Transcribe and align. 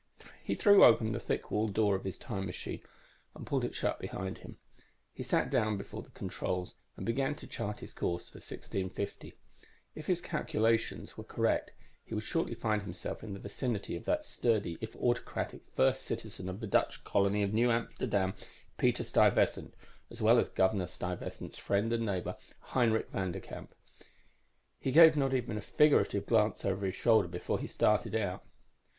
__He 0.47 0.57
threw 0.57 0.83
open 0.83 1.11
the 1.11 1.19
thick 1.19 1.51
walled 1.51 1.75
door 1.75 1.93
of 1.95 2.05
his 2.05 2.17
time 2.17 2.47
machine 2.47 2.81
and 3.35 3.45
pulled 3.45 3.63
it 3.63 3.75
shut 3.75 3.99
behind 3.99 4.39
him. 4.39 4.57
He 5.13 5.21
sat 5.21 5.51
down 5.51 5.77
before 5.77 6.01
the 6.01 6.09
controls 6.09 6.73
and 6.97 7.05
began 7.05 7.35
to 7.35 7.45
chart 7.45 7.81
his 7.81 7.93
course 7.93 8.27
for 8.27 8.37
1650. 8.37 9.35
If 9.93 10.07
his 10.07 10.19
calculations 10.19 11.17
were 11.19 11.23
correct, 11.23 11.73
he 12.03 12.15
would 12.15 12.23
shortly 12.23 12.55
find 12.55 12.81
himself 12.81 13.23
in 13.23 13.33
the 13.35 13.39
vicinity 13.39 13.95
of 13.95 14.05
that 14.05 14.25
sturdy 14.25 14.79
if 14.81 14.95
autocratic 14.95 15.61
first 15.75 16.01
citizen 16.01 16.49
of 16.49 16.61
the 16.61 16.65
Dutch 16.67 17.03
colony 17.03 17.43
of 17.43 17.53
New 17.53 17.69
Amsterdam, 17.69 18.33
Peter 18.79 19.03
Stuyvesant, 19.03 19.75
as 20.09 20.19
well 20.19 20.39
as 20.39 20.49
Governor 20.49 20.87
Stuyvesant's 20.87 21.59
friend 21.59 21.93
and 21.93 22.07
neighbor, 22.07 22.37
Heinrich 22.59 23.11
Vanderkamp. 23.11 23.69
He 24.79 24.91
gave 24.91 25.15
not 25.15 25.35
even 25.35 25.57
a 25.59 25.61
figurative 25.61 26.25
glance 26.25 26.65
over 26.65 26.87
his 26.87 26.95
shoulder 26.95 27.27
before 27.27 27.59
he 27.59 27.67
started 27.67 28.15
out. 28.15 28.43